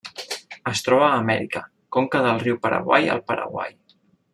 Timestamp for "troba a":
0.87-1.19